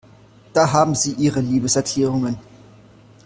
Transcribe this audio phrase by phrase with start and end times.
[0.53, 2.39] Da haben Sie Ihre Liebeserklärungen.